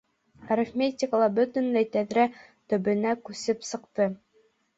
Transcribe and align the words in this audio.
Арифметикала 0.53 1.27
бөтөнләй 1.39 1.87
тәҙрә 1.97 2.25
төбөнә 2.73 3.13
күсеп 3.29 3.63
сыҡты. 3.71 4.11